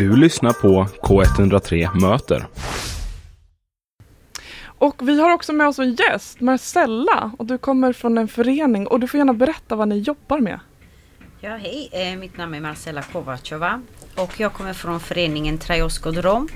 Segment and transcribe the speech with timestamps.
[0.00, 2.46] Du lyssnar på K103 Möter.
[4.64, 7.30] Och vi har också med oss en gäst, Marcella.
[7.38, 10.60] Och du kommer från en förening och du får gärna berätta vad ni jobbar med.
[11.40, 11.88] Ja, hej.
[11.92, 13.82] Eh, mitt namn är Marcela Kovacova
[14.16, 16.48] och jag kommer från föreningen Trajoskodrom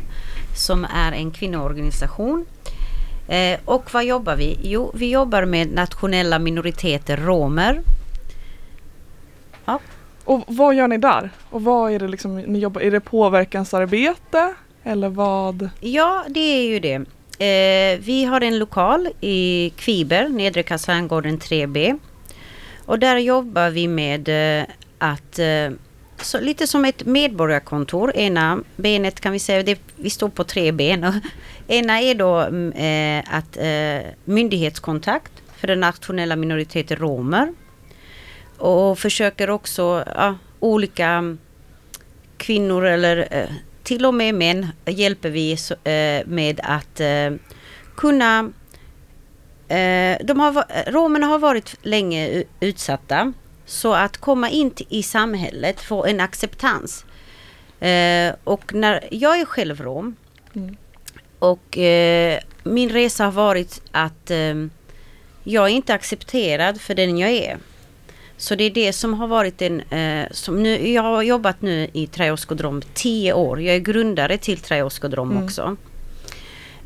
[0.56, 2.46] som är en kvinnoorganisation.
[3.29, 4.58] Eh, och vad jobbar vi?
[4.62, 7.82] Jo, vi jobbar med nationella minoriteter, romer.
[9.64, 9.80] Ja.
[10.25, 11.30] Och vad gör ni där?
[11.50, 15.68] Och vad är det liksom ni jobbar Är det påverkansarbete eller vad?
[15.81, 16.94] Ja, det är ju det.
[17.39, 21.98] Eh, vi har en lokal i Kviber, Nedre Kaserngården 3B.
[22.86, 24.67] Och där jobbar vi med eh,
[24.98, 25.71] att eh,
[26.17, 28.17] så lite som ett medborgarkontor.
[28.17, 31.20] Ena benet kan vi säga, det, vi står på tre ben.
[31.68, 37.53] Ena är då mm, eh, att eh, myndighetskontakt för den nationella minoriteten romer.
[38.58, 41.36] Och försöker också ja, olika
[42.36, 43.48] kvinnor eller eh,
[43.83, 45.53] till och med män hjälper vi
[45.84, 47.33] eh, med att eh,
[47.97, 48.51] kunna
[50.25, 53.33] de har, romerna har varit länge utsatta.
[53.67, 57.05] Så att komma in i samhället, få en acceptans.
[58.45, 60.17] och när jag är själv rom
[60.55, 60.77] mm.
[61.39, 61.78] och
[62.62, 64.31] min resa har varit att
[65.45, 67.59] jag är inte accepterad för den jag är.
[68.37, 69.81] Så det är det som har varit en...
[69.81, 73.63] Eh, som nu, jag har jobbat nu i Traioskodrom tio år.
[73.63, 75.45] Jag är grundare till Traioskodrom mm.
[75.45, 75.77] också.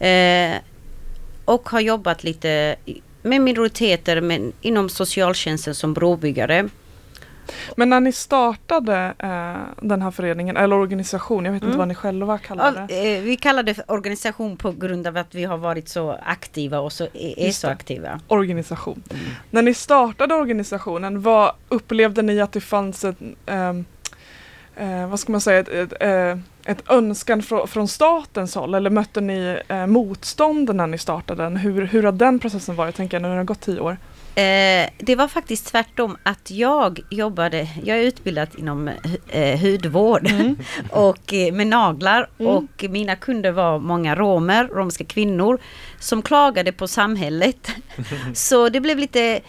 [0.05, 0.57] Eh,
[1.45, 2.77] och har jobbat lite
[3.23, 6.69] med minoriteter men inom socialtjänsten som brobyggare.
[7.77, 11.71] Men när ni startade eh, den här föreningen eller organisationen, jag vet mm.
[11.71, 12.95] inte vad ni själva kallar det.
[12.95, 16.79] Ja, eh, vi kallar det organisation på grund av att vi har varit så aktiva
[16.81, 18.21] och så är, så aktiva.
[18.29, 19.03] Organisation.
[19.11, 19.25] Mm.
[19.51, 23.69] När ni startade organisationen, vad upplevde ni att det fanns ett, eh,
[24.77, 28.91] eh, vad ska man säga, ett, ett, eh, ett önskan fr från statens håll eller
[28.91, 31.57] mötte ni eh, motstånd när ni startade den?
[31.57, 33.97] Hur, hur har den processen varit, tänker jag, när det har gått tio år?
[34.35, 38.91] Eh, det var faktiskt tvärtom att jag jobbade, jag är utbildad inom
[39.29, 40.57] eh, hudvård mm.
[40.91, 42.53] och eh, med naglar mm.
[42.53, 45.59] och mina kunder var många romer, romska kvinnor
[45.99, 47.71] som klagade på samhället.
[48.35, 49.41] Så det blev lite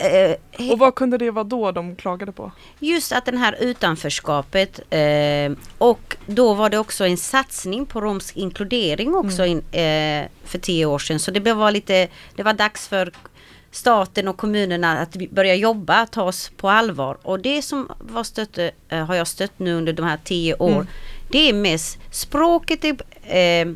[0.00, 2.52] eh, och vad kunde det vara då de klagade på?
[2.78, 8.36] Just att den här utanförskapet eh, och då var det också en satsning på romsk
[8.36, 9.50] inkludering också mm.
[9.50, 11.18] in, eh, för tio år sedan.
[11.18, 13.12] Så det var lite, det var dags för
[13.70, 17.18] staten och kommunerna att börja jobba, ta oss på allvar.
[17.22, 20.70] Och det som var stött, eh, har jag stött nu under de här tio år,
[20.70, 20.86] mm.
[21.28, 22.96] det är mest språket, är,
[23.36, 23.72] eh,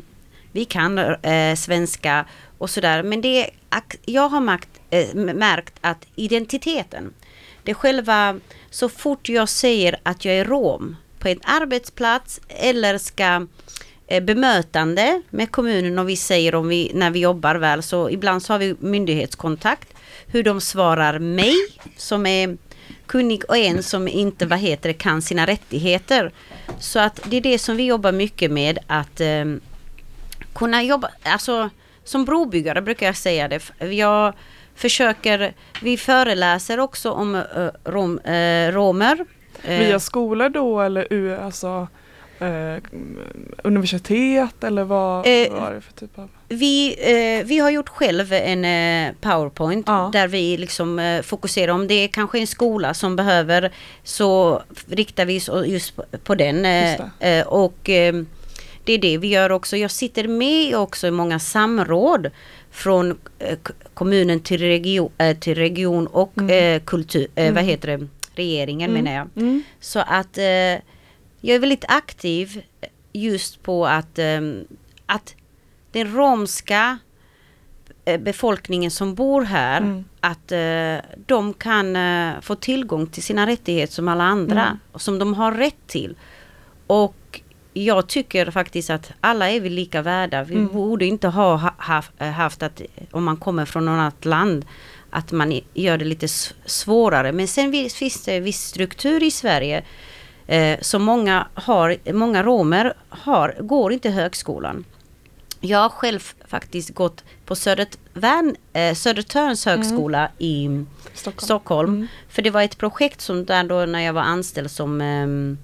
[0.51, 2.25] vi kan eh, svenska
[2.57, 3.49] och sådär, men det är,
[4.05, 4.69] jag har märkt,
[5.01, 7.13] eh, märkt att identiteten,
[7.63, 8.39] det själva,
[8.69, 13.47] så fort jag säger att jag är rom på en arbetsplats eller ska
[14.07, 18.43] Eh, bemötande med kommunen och vi säger om vi, när vi jobbar väl så ibland
[18.43, 19.87] så har vi myndighetskontakt.
[20.27, 21.53] Hur de svarar mig
[21.97, 22.57] som är
[23.05, 26.31] kunnig och en som inte vad heter det, kan sina rättigheter.
[26.79, 29.45] Så att det är det som vi jobbar mycket med att eh,
[30.53, 31.69] kunna jobba, alltså
[32.03, 33.85] som brobyggare brukar jag säga det.
[33.93, 34.33] Jag
[34.75, 37.41] försöker, vi föreläser också om uh,
[37.83, 39.25] rom, uh, romer.
[39.67, 41.87] Via skolor då eller alltså
[42.39, 42.77] eh,
[43.63, 46.29] universitet eller vad, eh, vad är det för typ av?
[46.47, 46.95] Vi,
[47.39, 50.09] eh, vi har gjort själv en eh, powerpoint ja.
[50.13, 53.71] där vi liksom eh, fokuserar om det är kanske en skola som behöver
[54.03, 56.65] så riktar vi oss just på, på den.
[56.65, 57.77] Eh, och
[58.83, 59.77] det är det vi gör också.
[59.77, 62.31] Jag sitter med också i många samråd
[62.75, 63.17] från
[63.93, 66.79] kommunen till region, till region och mm.
[66.79, 67.53] kultur, mm.
[67.53, 69.03] vad heter det, regeringen mm.
[69.03, 69.43] menar jag.
[69.43, 69.63] Mm.
[69.79, 70.37] Så att
[71.41, 72.61] jag är väldigt aktiv
[73.13, 74.19] just på att,
[75.05, 75.35] att
[75.91, 76.97] den romska
[78.05, 80.05] eh, befolkningen som bor här, mm.
[80.19, 84.77] att uh, de kan uh, få tillgång till sina rättigheter som alla andra, mm.
[84.95, 86.15] som de har rätt till.
[86.87, 87.15] Och
[87.77, 90.43] jag tycker faktiskt att alla är vi lika värda.
[90.43, 90.73] Vi mm.
[90.73, 92.81] borde inte ha haft, haft att,
[93.11, 94.65] om man kommer från något annat land,
[95.09, 96.27] att man gör det lite
[96.65, 97.31] svårare.
[97.31, 99.83] Men sen finns det viss struktur i Sverige
[100.47, 104.85] eh, som många har, många romer har, går inte högskolan.
[105.59, 109.79] Jag har själv faktiskt gått på Södertörn, eh, Södertörns mm.
[109.79, 110.31] högskola mm.
[110.37, 111.45] i Stockholm.
[111.45, 112.07] Stockholm mm.
[112.29, 115.57] För det var ett projekt som där då när jag var anställd som eh,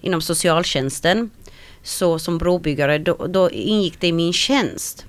[0.00, 1.30] inom socialtjänsten
[1.82, 5.06] så som brobyggare då, då ingick det i min tjänst.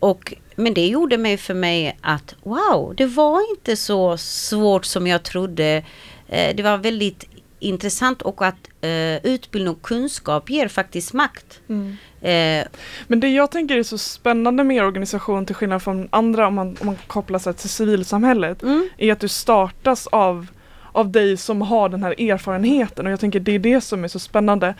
[0.00, 5.06] Och, men det gjorde mig för mig att wow, det var inte så svårt som
[5.06, 5.84] jag trodde.
[6.28, 7.24] Eh, det var väldigt
[7.58, 11.60] intressant och att eh, utbildning och kunskap ger faktiskt makt.
[11.68, 11.96] Mm.
[12.20, 12.66] Eh,
[13.06, 16.54] Men det jag tänker är så spännande med er organisation till skillnad från andra om
[16.54, 18.88] man, om man kopplar sig till civilsamhället mm.
[18.96, 20.46] är att du startas av
[20.92, 24.08] av dig som har den här erfarenheten och jag tänker det är det som är
[24.08, 24.74] så spännande.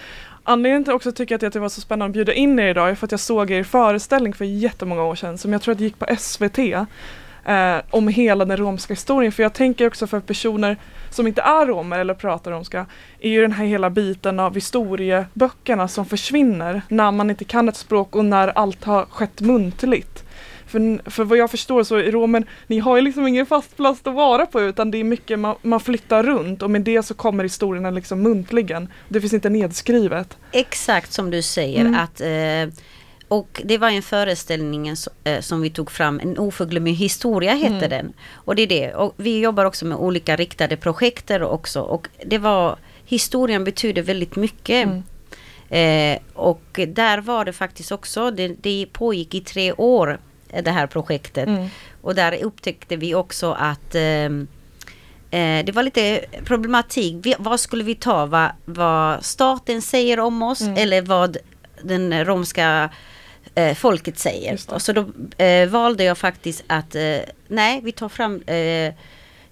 [0.49, 2.69] Anledningen till att jag också tycker att det var så spännande att bjuda in er
[2.69, 5.75] idag är för att jag såg er föreställning för jättemånga år sedan som jag tror
[5.75, 9.33] att gick på SVT eh, om hela den romska historien.
[9.33, 10.77] För jag tänker också för personer
[11.11, 12.87] som inte är romer eller pratar romska
[13.21, 17.77] är ju den här hela biten av historieböckerna som försvinner när man inte kan ett
[17.77, 20.26] språk och när allt har skett muntligt.
[20.67, 24.01] För, för vad jag förstår så i Romen, ni har ju liksom ingen fast plats
[24.05, 27.15] att vara på utan det är mycket man, man flyttar runt och med det så
[27.15, 28.89] kommer historierna liksom muntligen.
[29.09, 30.37] Det finns inte nedskrivet.
[30.53, 31.95] Exakt som du säger mm.
[31.95, 32.83] att eh,
[33.29, 34.89] och det var en föreställning
[35.25, 37.91] eh, som vi tog fram, En oförglömlig historia hette mm.
[37.91, 38.13] den.
[38.33, 38.95] Och det är det.
[38.95, 41.81] Och vi jobbar också med olika riktade projekt också.
[41.81, 44.87] Och det var, historien betyder väldigt mycket.
[44.87, 45.03] Mm.
[45.69, 50.19] Eh, och där var det faktiskt också, det, det pågick i tre år
[50.63, 51.49] det här projektet.
[51.49, 51.69] Mm.
[52.03, 54.25] Och där upptäckte vi också att eh,
[55.31, 57.17] eh, det var lite problematik.
[57.23, 58.27] Vi, vad skulle vi ta?
[58.27, 60.77] Vad, vad staten säger om oss mm.
[60.77, 61.37] eller vad
[61.83, 62.91] den romska
[63.55, 64.59] eh, folket säger.
[64.69, 65.07] Och så då
[65.45, 67.19] eh, valde jag faktiskt att eh,
[67.49, 68.95] nej, vi tar fram eh,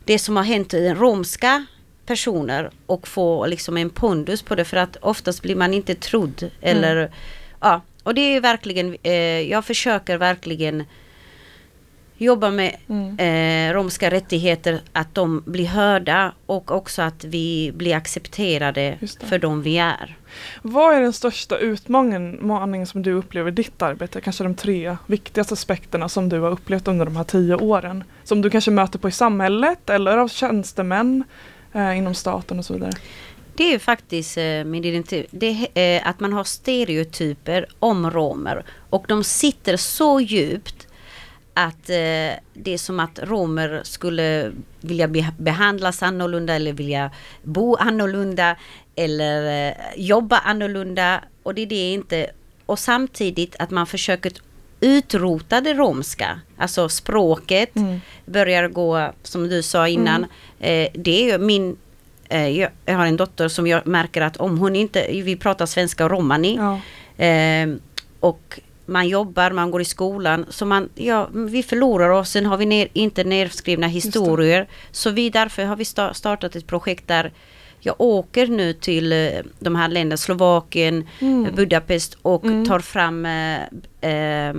[0.05, 1.67] det som har hänt i romska
[2.07, 6.51] personer och få liksom en pondus på det för att oftast blir man inte trodd
[6.61, 7.13] eller mm.
[7.61, 10.85] ja och det är verkligen, eh, jag försöker verkligen
[12.17, 13.19] jobba med mm.
[13.19, 19.63] eh, romska rättigheter, att de blir hörda och också att vi blir accepterade för de
[19.63, 20.17] vi är.
[20.63, 24.21] Vad är den största utmaningen som du upplever i ditt arbete?
[24.21, 28.05] Kanske de tre viktigaste aspekterna som du har upplevt under de här tio åren?
[28.25, 31.25] Som du kanske möter på i samhället eller av tjänstemän
[31.73, 32.93] eh, inom staten och så vidare?
[33.57, 35.27] Det är faktiskt eh, min identitet.
[35.31, 40.87] Det är eh, att man har stereotyper om romer och de sitter så djupt
[41.55, 47.11] att eh, det är som att romer skulle vilja be behandlas annorlunda eller vilja
[47.43, 48.57] bo annorlunda
[48.95, 52.31] eller jobba annorlunda och det är det inte.
[52.67, 54.33] Och samtidigt att man försöker
[54.81, 58.01] utrota det romska, alltså språket mm.
[58.27, 60.27] börjar gå som du sa innan.
[60.61, 60.87] Mm.
[60.87, 61.77] Eh, det är min Eh,
[62.29, 66.05] jag, jag, har en dotter som jag märker att om hon inte, vi pratar svenska
[66.05, 66.57] och romani.
[66.57, 66.81] Ja.
[67.25, 67.69] Eh,
[68.21, 70.47] och man jobbar, man går i skolan.
[70.49, 74.69] Så man, ja, vi förlorar oss, sen har vi ner, inte nedskrivna historier.
[74.91, 77.33] Så vi därför har vi startat ett projekt där
[77.81, 79.29] jag åker nu till eh,
[79.59, 81.55] de här länderna, Slovakien, mm.
[81.55, 82.67] Budapest och mm.
[82.67, 83.63] tar fram eh,
[84.11, 84.55] eh,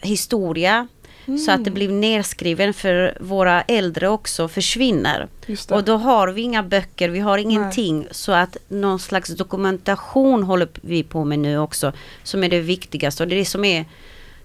[0.00, 0.88] historia
[1.30, 1.38] Mm.
[1.38, 5.28] Så att det blir nedskriven för våra äldre också försvinner.
[5.70, 7.98] Och då har vi inga böcker, vi har ingenting.
[7.98, 8.08] Nej.
[8.10, 11.92] Så att någon slags dokumentation håller vi på med nu också.
[12.22, 13.84] Som är det viktigaste och det är det som är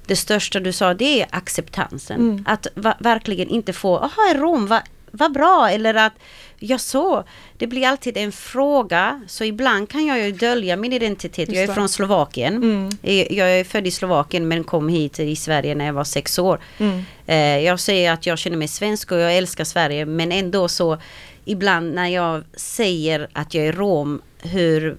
[0.07, 2.19] det största du sa, det är acceptansen.
[2.19, 2.45] Mm.
[2.47, 2.67] Att
[2.99, 4.81] verkligen inte få, jaha, Rom, vad
[5.15, 6.13] vad bra eller att
[6.59, 7.23] jag så.
[7.57, 11.49] Det blir alltid en fråga så ibland kan jag ju dölja min identitet.
[11.51, 12.55] jag är från Slovakien.
[12.55, 12.89] Mm.
[13.29, 16.59] Jag är född i Slovakien men kom hit i Sverige när jag var sex år.
[16.77, 17.03] Mm.
[17.25, 20.97] Eh, jag säger att jag känner mig svensk och jag älskar Sverige men ändå så
[21.45, 24.97] ibland när jag säger att jag är rom hur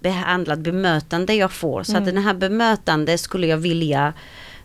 [0.00, 1.82] behandlat bemötande jag får.
[1.82, 2.02] Så mm.
[2.02, 4.12] att den här bemötande skulle jag vilja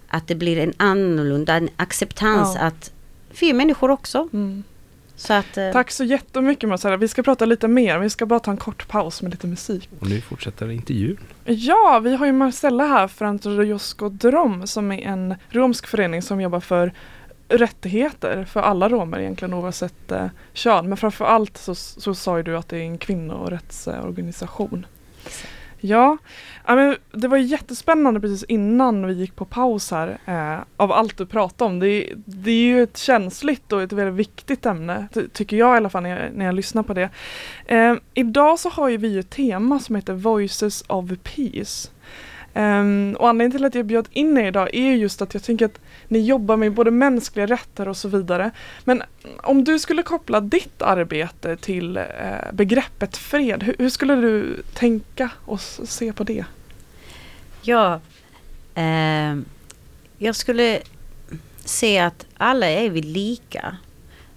[0.10, 2.62] att det blir en annorlunda, en acceptans ja.
[2.62, 2.92] att
[3.40, 4.30] vi är människor också.
[4.34, 4.64] Mm.
[5.20, 6.98] Så att, eh, Tack så jättemycket Marcella.
[6.98, 8.00] Vi ska prata lite mer.
[8.00, 9.90] Vi ska bara ta en kort paus med lite musik.
[10.00, 11.18] Och nu fortsätter intervjun.
[11.46, 16.42] Ja, vi har ju Marcella här från Rojosko Drom som är en romsk förening som
[16.42, 16.94] jobbar för
[17.50, 20.90] rättigheter för alla romer egentligen oavsett eh, kön.
[20.90, 24.86] Men framförallt så, så sa ju du att det är en kvinnorättsorganisation.
[25.26, 25.59] Exakt.
[25.82, 26.18] Ja,
[26.66, 31.26] men det var jättespännande precis innan vi gick på paus här eh, av allt du
[31.26, 31.80] pratade om.
[31.80, 35.90] Det, det, är ju ett känsligt och ett väldigt viktigt ämne, tycker jag i alla
[35.90, 37.10] fall när jag, när jag lyssnar på det.
[37.66, 41.90] Eh, idag så har ju vi ett tema som heter Voices of Peace.
[42.54, 45.66] Um, och anledningen till att jag bjöd in er idag är just att jag tänker
[45.66, 48.52] att ni jobbar med både mänskliga rätter och så vidare.
[48.84, 49.04] Men
[49.38, 55.30] om du skulle koppla ditt arbete till uh, begreppet fred, hur, hur, skulle du tänka
[55.46, 56.46] och se på det?
[57.62, 58.00] Ja,
[58.76, 59.38] eh,
[60.18, 60.80] jag skulle
[61.66, 63.78] se att alla är vi lika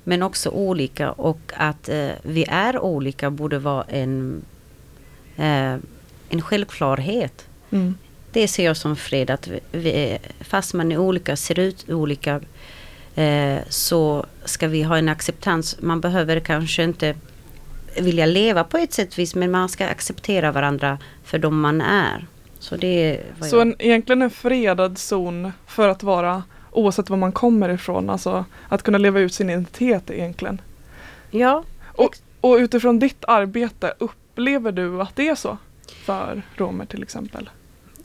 [0.05, 4.45] men också olika och att eh, vi är olika borde vara en,
[5.37, 5.77] eh,
[6.29, 7.47] en självklarhet.
[7.73, 7.95] Mm.
[8.33, 12.41] Det ser jag som fred, att vi, fast man är olika, ser ut olika,
[13.15, 15.77] eh, så ska vi ha en acceptans.
[15.81, 17.15] Man behöver kanske inte
[18.01, 22.27] vilja leva på ett sätt vis men man ska acceptera varandra för de man är.
[22.59, 27.33] Så det är Så en, egentligen en fredad zon för att vara oavsett var man
[27.33, 30.61] kommer ifrån, alltså att kunna leva ut sin identitet egentligen.
[31.31, 31.65] Ja.
[31.87, 35.59] Och, och utifrån ditt arbete, upplever du att det är så
[36.05, 37.51] för romer till exempel?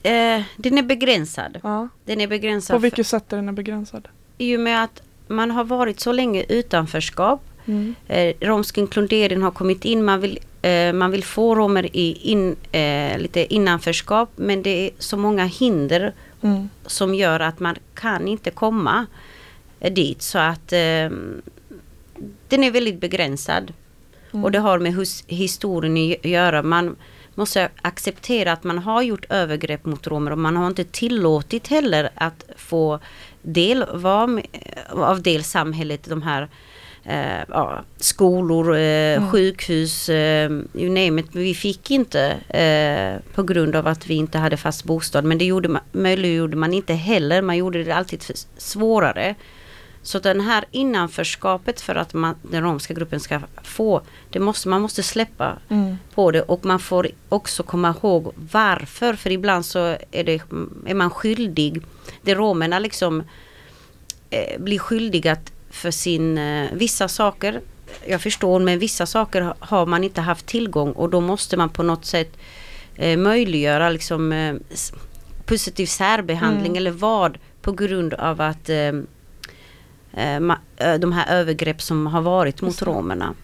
[0.08, 1.58] Eh, den är begränsad.
[1.62, 1.88] Ja.
[2.04, 2.74] Den är begränsad.
[2.76, 4.08] På vilket sätt är den begränsad?
[4.38, 7.40] I och med att man har varit så länge utanförskap.
[7.66, 7.94] Mm.
[8.08, 10.04] Eh, romsk inkludering har kommit in.
[10.04, 14.30] Man vill, eh, man vill få romer i in, eh, lite innanförskap.
[14.36, 16.12] Men det är så många hinder
[16.42, 16.68] Mm.
[16.86, 19.06] som gör att man kan inte komma
[19.80, 20.22] eh, dit.
[20.22, 21.10] Så att eh,
[22.48, 23.72] den är väldigt begränsad.
[24.32, 24.44] Mm.
[24.44, 26.62] Och det har med hus, historien att göra.
[26.62, 26.96] Man
[27.38, 32.10] måste acceptera att man har gjort övergrepp mot romer och man har inte tillåtit heller
[32.14, 32.98] att få
[33.42, 33.84] del
[34.28, 34.46] med,
[34.90, 36.48] av del samhället, de här
[37.04, 39.30] eh, ja, skolor, eh, Mm.
[39.30, 41.26] sjukhus, eh, you name it.
[41.32, 45.24] Vi fick inte eh, på grund av att vi inte hade fast bostad.
[45.24, 47.42] Men det gjorde man, möjliggjorde man inte heller.
[47.42, 48.22] Man gjorde det alltid
[48.56, 49.34] svårare.
[50.02, 54.80] Så den här innanförskapet för att man, den romska gruppen ska få, det måste, man
[54.80, 55.96] måste släppa Mm.
[56.14, 59.14] på det och man får också komma ihåg varför.
[59.14, 59.78] För ibland så
[60.10, 60.40] är, det,
[60.86, 61.82] är man skyldig.
[62.22, 63.22] Det romerna liksom
[64.30, 65.36] eh, blir skyldiga
[65.70, 67.60] för sin, eh, vissa saker,
[68.06, 71.68] jag förstår, men vissa saker ha- har man inte haft tillgång och då måste man
[71.68, 72.36] på något sätt
[72.96, 74.54] eh, möjliggöra liksom eh,
[75.46, 76.76] positiv särbehandling Mm.
[76.76, 78.92] eller vad på grund av att eh,
[81.00, 83.34] de här övergrepp som har varit mot romerna.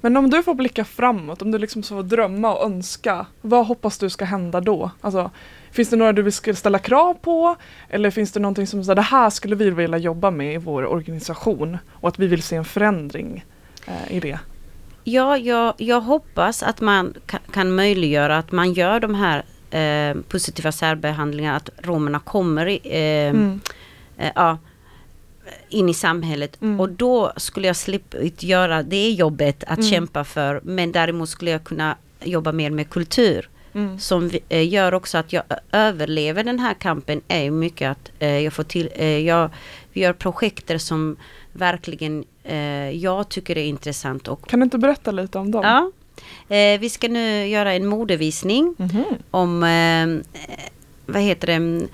[0.00, 3.98] Men om du får blicka framåt, om du liksom får drömma och önska, vad hoppas
[3.98, 4.90] du ska hända då?
[5.00, 5.30] Alltså,
[5.70, 7.56] finns det några du vill ställa krav på?
[7.88, 10.86] Eller finns det någonting som så det här skulle vi vilja jobba med i vår
[10.86, 13.44] organisation och att vi vill se en förändring
[13.86, 14.38] eh, i det?
[15.04, 20.16] Ja, jag, jag hoppas att man kan, kan möjliggöra att man gör de här eh,
[20.28, 23.60] positiva särbehandlingarna, att romerna kommer i, eh, Mm.
[24.18, 24.58] eh, ja,
[25.68, 26.62] in i samhället.
[26.62, 26.80] Mm.
[26.80, 29.90] Och då skulle jag slippa göra det jobbet att Mm.
[29.90, 30.60] kämpa för.
[30.64, 33.48] Men däremot skulle jag kunna jobba mer med kultur.
[33.74, 33.98] Mm.
[33.98, 35.42] Som eh, gör också att jag
[35.72, 39.50] överlever den här kampen är mycket att eh, jag får till, eh, jag,
[39.92, 41.16] gör projekter som
[41.52, 42.24] verkligen
[42.92, 45.62] jag tycker är intressant och Kan du inte berätta lite om dem?
[45.64, 45.90] Ja.
[46.80, 49.04] Vi ska nu göra en modevisning Mhm.
[49.30, 50.70] om, eh, eh,
[51.06, 51.88] vad heter det, mm,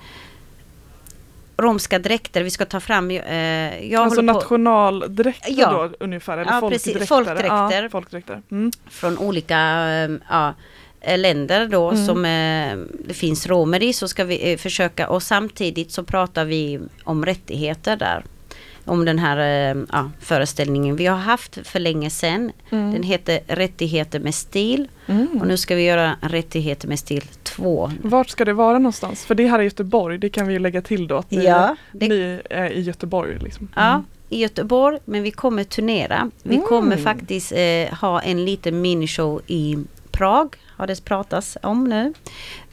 [1.57, 2.43] romska dräkter.
[2.43, 5.71] Vi ska ta fram, eh, jag Alltså nationaldräkter Ja.
[5.71, 6.37] då ungefär?
[6.37, 6.91] Eller Ja, folkdräkter?
[6.93, 7.09] precis.
[7.09, 7.83] Folkdräkter.
[7.83, 8.41] Ja, folkdräkter.
[8.51, 8.71] Mm.
[8.89, 9.57] från olika
[9.89, 10.53] eh, ja,
[11.01, 12.05] eh, länder då Mm.
[12.05, 16.45] som eh, det finns romer i så ska vi eh, försöka och samtidigt så pratar
[16.45, 18.23] vi om rättigheter där.
[18.85, 19.37] Om den här
[19.75, 22.51] eh, ja, föreställningen vi har haft för länge sedan.
[22.69, 22.91] Mm.
[22.93, 24.87] Den heter Rättigheter med stil.
[25.07, 25.27] Mm.
[25.41, 27.91] Och nu ska vi göra Rättigheter med stil 2.
[28.01, 29.25] Vart ska det vara någonstans?
[29.25, 31.17] För det här är Göteborg, det kan vi lägga till då.
[31.17, 33.39] Att ni, Ja, det- ni är i Göteborg.
[33.39, 33.67] Liksom.
[33.75, 36.31] Ja, i Göteborg, men vi kommer turnera.
[36.43, 36.67] Vi Mm.
[36.67, 39.77] kommer faktiskt eh, ha en liten minishow i
[40.13, 42.13] Prag, har det pratats om nu.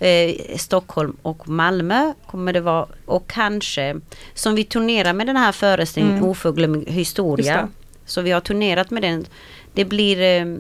[0.07, 2.87] Eh, Stockholm och Malmö kommer det vara.
[3.07, 4.01] Och kanske,
[4.35, 6.31] som vi turnerar med den här föreställningen, Mm.
[6.31, 7.69] Oförglömlig historia.
[8.05, 9.27] Så vi har turnerat med den.
[9.75, 10.57] Det blir eh,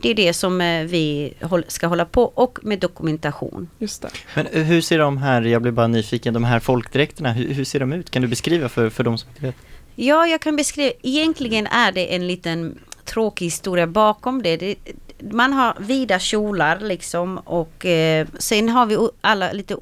[0.00, 3.68] det är det som eh, vi håll, ska hålla på och med dokumentation.
[3.78, 4.08] Just det.
[4.34, 7.64] Men eh, hur ser de här, jag blir bara nyfiken, de här folkdräkterna, hur, hur
[7.64, 8.10] ser de ut?
[8.10, 9.56] Kan du beskriva för, för de som inte vet?
[9.94, 10.92] Ja, jag kan beskriva.
[11.02, 14.56] Egentligen är det en liten tråkig historia bakom det.
[14.56, 14.76] det
[15.20, 19.76] man har vida kjolar liksom och eh, sen har vi alla lite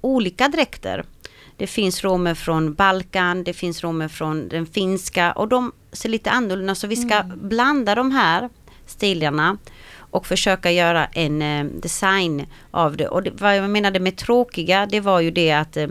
[0.00, 1.04] olika dräkter.
[1.56, 6.30] Det finns romer från Balkan, det finns romer från den finska och de ser lite
[6.30, 8.48] annorlunda så vi ska blanda de här
[8.86, 9.58] stilarna
[10.10, 13.08] och försöka göra en eh, design av det.
[13.08, 15.88] Och det, vad jag menade med tråkiga det var ju det att eh,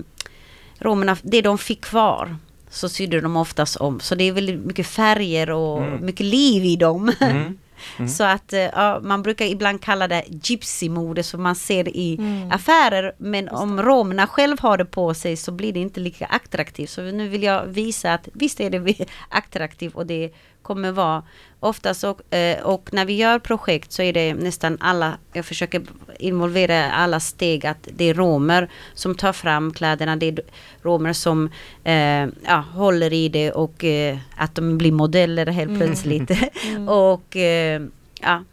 [0.80, 2.36] romerna, det de fick kvar
[2.78, 4.00] så sydde de oftast om.
[4.00, 6.06] Så det är väldigt mycket färger och Mm.
[6.06, 7.12] mycket liv i dem.
[7.22, 7.58] Mm.
[7.98, 8.08] Mm.
[8.10, 12.52] Så att eh, ja, man brukar ibland kalla det gypsy-mode som man ser i Mm.
[12.52, 13.14] affärer.
[13.18, 16.90] Men om romerna själv har det på sig så blir det inte lika attraktivt.
[16.90, 20.32] Så nu vill jag visa att visst är det attraktivt och det
[20.68, 21.24] kommer vara
[21.60, 25.82] oftast och, eh, och när vi gör projekt så är det nästan alla, jag försöker
[26.20, 30.40] involvera alla steg att det är romer som tar fram kläderna, det är
[30.82, 31.50] romer som
[31.84, 35.80] eh, ja, håller i det och eh, att de blir modeller helt Mm.
[35.88, 36.32] plötsligt.
[36.68, 36.90] Mm.
[36.90, 37.82] och eh,
[38.22, 38.44] ja,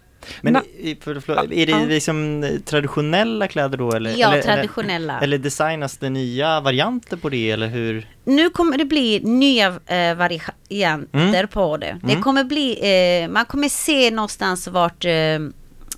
[0.41, 4.15] Men Na- för, för, är det liksom traditionella kläder då eller?
[4.17, 5.13] Ja, eller, traditionella.
[5.17, 8.09] Eller, eller designas det nya varianter på det eller hur?
[8.25, 11.49] Nu kommer det bli nya eh, varianter Mm.
[11.49, 12.01] på det.
[12.03, 12.23] Det Mm.
[12.23, 12.79] kommer bli,
[13.23, 15.39] eh, man kommer se någonstans vart eh,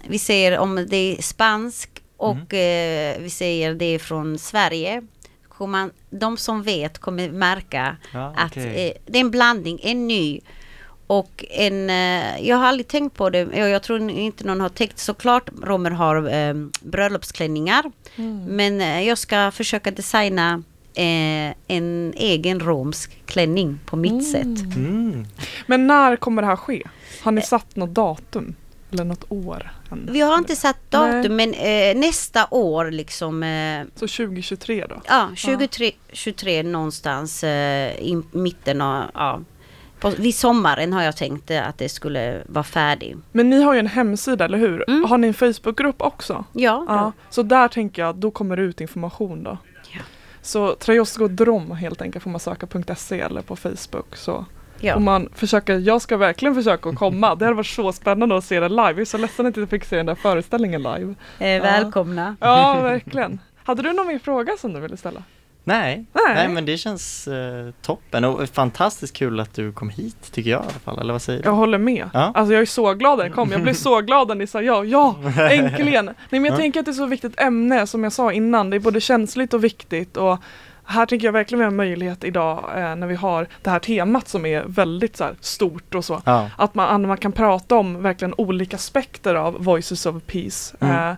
[0.09, 3.17] vi ser om det är spansk och Mm.
[3.17, 5.03] eh, vi säger det är från Sverige.
[5.49, 8.87] Kommer man, de som vet kommer märka Ja, att okej.
[8.89, 10.41] eh, det är en blandning, en ny.
[11.07, 14.99] Och en, eh, jag har aldrig tänkt på det, jag tror inte någon har tänkt,
[14.99, 17.93] såklart romer har eh, bröllopsklänningar.
[18.17, 18.45] Mm.
[18.45, 20.63] Men eh, jag ska försöka designa
[20.95, 24.77] eh, en egen romsk klänning på mitt sätt.
[24.77, 25.27] Mm.
[25.67, 26.83] Men när kommer det här ske?
[27.23, 28.55] Har ni satt något datum?
[28.93, 29.73] Eller något år?
[29.91, 30.09] än?
[30.13, 31.47] Vi har inte satt datum Nej.
[31.49, 35.03] men eh, nästa år liksom eh, Så 2023 då?
[35.09, 39.41] Ja, 23, 23 någonstans eh, i mitten av, ja.
[40.01, 43.17] På, vid sommaren har jag tänkt eh, att det skulle vara färdig.
[43.33, 44.91] Men ni har ju en hemsida, eller hur?
[44.91, 45.05] Mm.
[45.05, 46.45] Har ni en Facebookgrupp också?
[46.53, 49.59] Ja, Ja, så där tänker jag, då kommer det ut information då.
[49.93, 50.01] Ja.
[50.43, 54.45] Så Trajosgo Drom helt enkelt får man söka .se eller på Facebook så
[54.81, 54.95] ja.
[54.95, 57.35] får man försöka, jag ska verkligen försöka att komma.
[57.35, 58.83] Det hade varit så spännande att se det live.
[58.83, 61.15] Jag är så ledsen att jag inte fick se den där föreställningen live.
[61.39, 62.37] Eh, välkomna.
[62.41, 63.41] Ja, verkligen.
[63.65, 65.23] Hade du någon mer fråga som du ville ställa?
[65.69, 66.05] Nej.
[66.13, 66.35] Nej.
[66.35, 70.61] Nej, men det känns eh, toppen och fantastiskt kul att du kom hit tycker jag
[70.61, 71.49] i alla fall, eller vad säger du?
[71.49, 72.11] Jag håller med.
[72.15, 72.33] Ja.
[72.35, 73.53] Alltså jag är så glad när jag kom.
[73.53, 74.85] Jag blev så glad när ni sa ja.
[74.85, 75.17] Ja,
[75.51, 76.05] äntligen!
[76.07, 76.57] Nej men jag Ja.
[76.57, 78.71] tänker att det är ett så viktigt ämne som jag sa innan.
[78.71, 80.39] Det är både känsligt och viktigt och
[80.85, 84.29] här tänker jag verkligen vi har möjlighet idag eh, när vi har det här temat
[84.29, 86.23] som är väldigt så här, stort och så.
[86.25, 90.77] Ja, Att man, man kan prata om verkligen olika aspekter av Voices of Peace.
[90.81, 91.11] Mm.
[91.11, 91.15] Eh,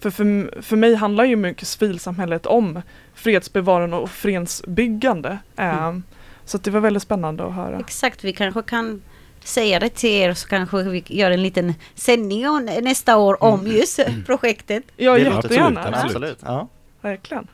[0.00, 2.82] för, för, för mig handlar ju mycket civilsamhället om
[3.14, 5.38] fredsbevarande och fredsbyggande.
[5.56, 6.02] Mm.
[6.44, 7.78] Så att det var väldigt spännande att höra.
[7.80, 9.02] Exakt, vi kanske kan
[9.44, 13.66] säga det till er så kanske vi gör en liten sändning om- nästa år om
[13.66, 14.84] just projektet.
[14.96, 15.82] Ja, det jättegärna.
[15.82, 16.38] toppen, absolut.
[16.42, 16.68] Ja.
[17.00, 17.46] Verkligen.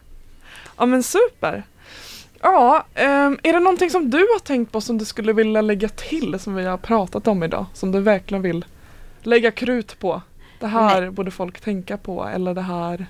[0.76, 1.62] Ja men super.
[2.40, 5.88] Ja, ehm, är det någonting som du har tänkt på som du skulle vilja lägga
[5.88, 7.66] till som vi har pratat om idag?
[7.74, 8.64] Som du verkligen vill
[9.22, 10.22] lägga krut på?
[10.60, 13.06] Det här borde folk tänka på eller det här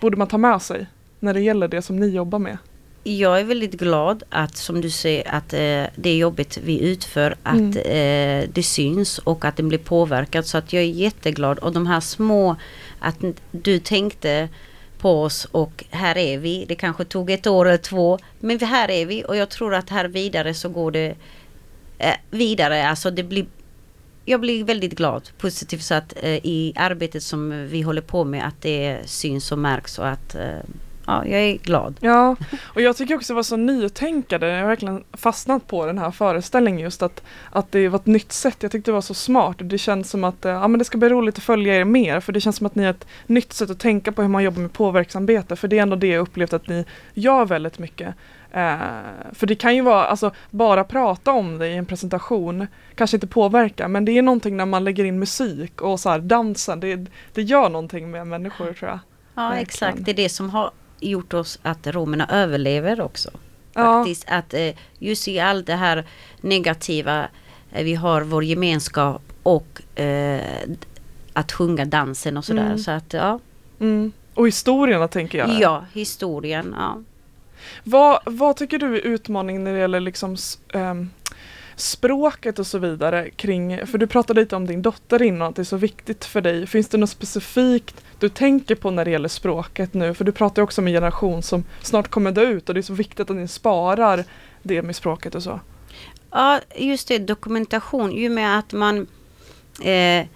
[0.00, 0.86] borde man ta med sig
[1.20, 2.58] när det gäller det som ni jobbar med?
[3.04, 7.54] Jag är väldigt glad att som du säger att eh, det jobbet vi utför att
[7.54, 7.76] Mm.
[7.76, 11.86] eh, det syns och att den blir påverkad så att jag är jätteglad och de
[11.86, 12.56] här små
[12.98, 13.16] att
[13.50, 14.48] du tänkte
[14.98, 16.64] på oss och här är vi.
[16.68, 19.90] Det kanske tog ett år eller två men här är vi och jag tror att
[19.90, 21.14] här vidare så går det
[21.98, 22.88] eh, vidare.
[22.88, 23.46] Alltså det blir
[24.28, 28.46] jag blir väldigt glad, positivt så att eh, i arbetet som vi håller på med
[28.46, 30.60] att det syns och märks och att eh,
[31.06, 31.94] ja, jag är glad.
[32.00, 34.46] Ja, och jag tycker också det var så nytänkande.
[34.46, 38.32] Jag har verkligen fastnat på den här föreställningen just att, att det var ett nytt
[38.32, 38.56] sätt.
[38.60, 39.56] Jag tyckte det var så smart.
[39.58, 42.20] Det känns som att eh, ja, men det ska bli roligt att följa er mer
[42.20, 44.42] för det känns som att ni har ett nytt sätt att tänka på hur man
[44.42, 45.56] jobbar med påverksarbete.
[45.56, 46.84] För det är ändå det jag upplevt att ni
[47.14, 48.14] gör väldigt mycket.
[48.56, 48.78] Eh,
[49.32, 53.26] för det kan ju vara, alltså bara prata om det i en presentation kanske inte
[53.26, 56.80] påverkar men det är någonting när man lägger in musik och så här dansen.
[56.80, 58.98] Det, det gör någonting med människor tror jag.
[59.34, 59.62] Ja Verkligen.
[59.62, 63.30] exakt, det är det som har gjort oss att romerna överlever också.
[63.74, 63.82] Ja.
[63.82, 66.04] Faktiskt att eh, just i allt det här
[66.40, 67.28] negativa,
[67.72, 70.40] eh, vi har vår gemenskap och eh,
[71.32, 72.66] att sjunga dansen och sådär.
[72.66, 72.78] Mm.
[72.78, 73.38] Så att ja,
[73.80, 74.12] Mm.
[74.34, 75.50] Och historierna tänker jag.
[75.60, 77.02] ja historien, ja.
[77.84, 80.36] Vad, vad tycker du är utmaningen när det gäller liksom
[80.72, 81.10] um,
[81.76, 85.62] språket och så vidare kring, för du pratade lite om din dotter innan, att det
[85.62, 86.66] är så viktigt för dig.
[86.66, 90.14] Finns det något specifikt du tänker på när det gäller språket nu?
[90.14, 92.80] För du pratar ju också om en generation som snart kommer dö ut och det
[92.80, 94.24] är så viktigt att ni sparar
[94.62, 95.60] det med språket och så.
[96.30, 98.12] Ja, just det, dokumentation.
[98.12, 99.06] Ju med att man
[99.82, 100.26] eh,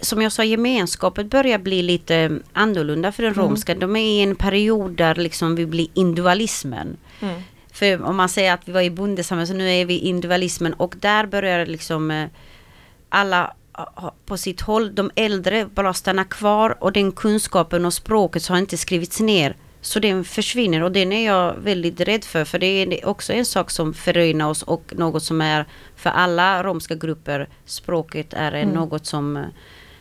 [0.00, 3.44] som jag sa, gemenskapet börjar bli lite annorlunda för den Mm.
[3.44, 3.74] romska.
[3.74, 6.96] De är i en period där liksom vi blir individualismen.
[7.20, 7.40] Mm.
[7.72, 10.94] För om man säger att vi var i bondesamhället så nu är vi individualismen och
[11.00, 12.26] där börjar liksom eh,
[13.08, 18.46] alla ha- på sitt håll, de äldre bara stanna kvar och den kunskapen och språket
[18.46, 19.56] har inte skrivits ner.
[19.82, 23.44] Så den försvinner och den är jag väldigt rädd för för det är också en
[23.44, 25.64] sak som förenar oss och något som är
[25.96, 27.48] för alla romska grupper.
[27.64, 28.74] Språket är Mm.
[28.74, 29.42] något som eh,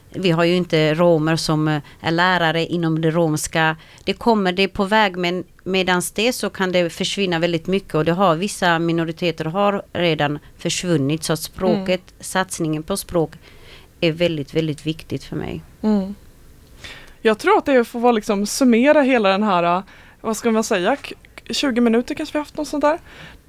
[0.09, 3.75] vi har ju inte romer som eh, är lärare inom det romska.
[4.03, 7.95] Det kommer, det är på väg men medans det så kan det försvinna väldigt mycket
[7.95, 13.31] och det har vissa minoriteter har redan försvunnit så att språket, satsningen på språk
[14.01, 15.61] är väldigt, väldigt viktigt för mig.
[15.81, 16.15] Mm.
[17.21, 19.83] Jag tror att det får vara liksom summera hela den här,
[20.21, 21.15] vad ska man säga, k-
[21.49, 22.99] 20 minuter kanske vi haft något sånt där.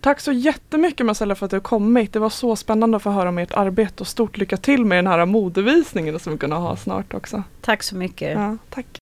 [0.01, 2.13] Tack så jättemycket Marcella för att du kommit.
[2.13, 4.99] Det var så spännande att få höra om ert arbete och stort lycka till med
[4.99, 7.43] den här modevisningen som vi kommer ha snart också.
[7.61, 8.39] Tack så mycket.
[8.39, 8.99] Ja, tack.